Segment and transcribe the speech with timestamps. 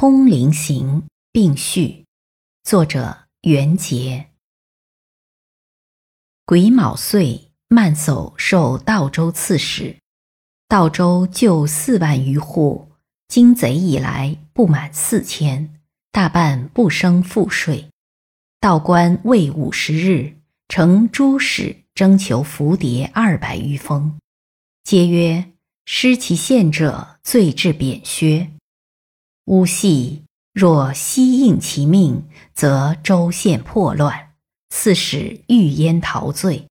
[0.00, 2.06] 冲灵行》并序，
[2.62, 4.28] 作者袁杰。
[6.44, 9.98] 癸卯岁，曼叟受道州刺史，
[10.68, 12.92] 道州旧四万余户，
[13.26, 15.80] 经贼以来不满四千，
[16.12, 17.90] 大半不生赋税。
[18.60, 20.36] 道官未五十日，
[20.68, 24.16] 呈诸使征求符牒二百余封，
[24.84, 25.50] 皆曰
[25.84, 28.52] ：“失其县者，罪至贬削。”
[29.48, 34.34] 乌系若悉应其命，则州县破乱，
[34.68, 36.66] 刺史欲焉逃罪；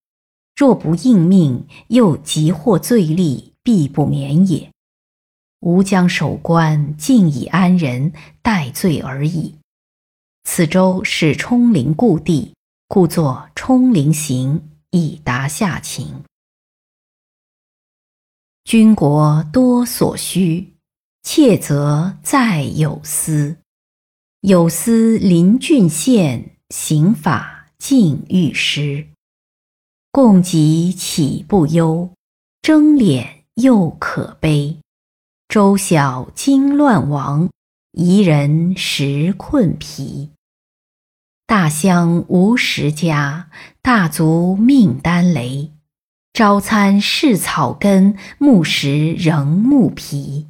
[0.55, 4.71] 若不应命，又即获罪利，必不免也。
[5.61, 8.13] 吾将守关，尽以安人，
[8.43, 9.55] 待罪而已。
[10.43, 12.53] 此州是冲陵故地，
[12.87, 14.59] 故作《冲陵行》，
[14.91, 16.23] 以达下情。
[18.63, 20.76] 军国多所需。
[21.29, 23.57] 切则在有司，
[24.39, 29.07] 有司临郡县，刑法尽欲施。
[30.09, 32.11] 共给岂不忧？
[32.61, 34.77] 争敛又可悲。
[35.49, 37.49] 周小惊乱亡，
[37.91, 40.29] 夷人食困疲。
[41.45, 43.49] 大乡无食家，
[43.81, 45.73] 大族命单雷。
[46.31, 50.47] 朝餐是草根，暮食仍木皮。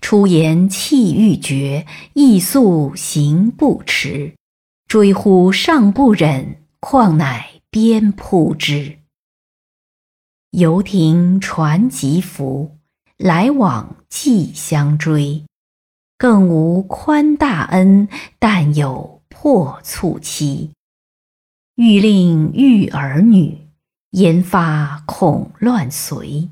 [0.00, 4.34] 出言气欲绝，意速行不迟。
[4.86, 9.00] 追乎上不忍，况乃鞭扑之。
[10.52, 12.78] 游亭传吉符，
[13.18, 15.44] 来往既相追。
[16.16, 20.70] 更无宽大恩，但有破促期。
[21.74, 23.58] 欲令育儿女，
[24.12, 26.48] 言发恐乱随。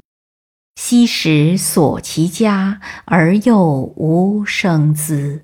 [0.76, 5.42] 昔时所其家，而又无生资。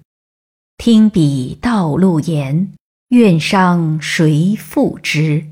[0.77, 2.73] 听彼道路言，
[3.09, 5.47] 愿伤谁复之？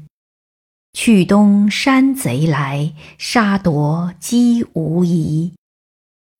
[0.92, 5.54] 去东山贼来，杀夺机无疑。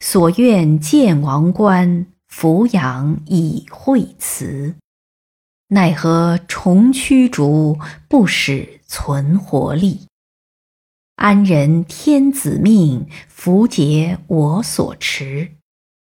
[0.00, 4.74] 所愿见王冠，俯仰以惠辞。
[5.68, 10.06] 奈何重驱逐，不使存活力。
[11.20, 15.50] 安人天子命，符节我所持。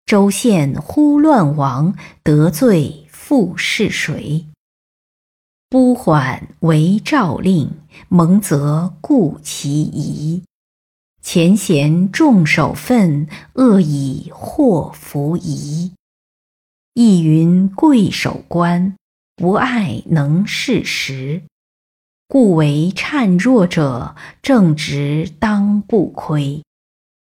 [0.05, 4.45] 州县忽乱亡，得罪复是谁？
[5.67, 7.71] 不缓为诏令，
[8.07, 10.43] 蒙则顾其仪。
[11.23, 15.91] 前贤重守分，恶以祸福夷。
[16.93, 18.95] 亦云贵守官，
[19.35, 21.41] 不爱能事实。
[22.31, 26.61] 故为孱弱者，正直当不亏。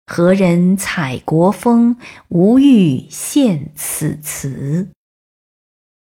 [0.05, 1.95] 何人采国风，
[2.27, 4.89] 无欲献此词？